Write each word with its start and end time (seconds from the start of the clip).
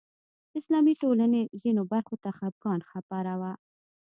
اسلامي 0.59 0.93
ټولنې 1.01 1.41
ځینو 1.61 1.81
برخو 1.91 2.15
ته 2.23 2.29
خپګان 2.37 2.79
خبره 2.89 3.33
وه 3.41 3.51